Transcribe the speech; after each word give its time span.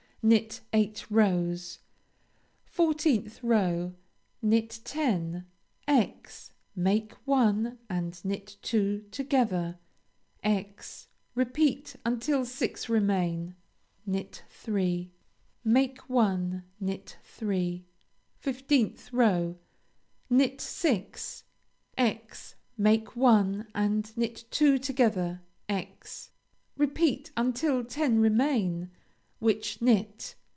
Knit 0.23 0.61
eight 0.71 1.03
rows. 1.09 1.79
14th 2.71 3.39
row 3.41 3.95
Knit 4.39 4.79
ten; 4.83 5.47
× 5.87 6.51
make 6.75 7.13
one 7.25 7.79
and 7.89 8.23
knit 8.23 8.57
two 8.61 9.01
together 9.09 9.79
× 10.45 11.07
repeat 11.33 11.95
until 12.05 12.45
six 12.45 12.87
remain; 12.87 13.55
knit 14.05 14.43
three; 14.47 15.09
make 15.63 16.07
one; 16.07 16.65
knit 16.79 17.17
three. 17.23 17.85
15th 18.43 19.09
row 19.11 19.57
Knit 20.29 20.61
six; 20.61 21.45
× 21.97 22.53
make 22.77 23.15
one 23.15 23.65
and 23.73 24.15
knit 24.15 24.45
two 24.51 24.77
together 24.77 25.41
× 25.69 26.29
repeat 26.77 27.31
until 27.35 27.83
ten 27.83 28.19
remain, 28.19 28.91
which 29.43 29.81
knit. 29.81 30.35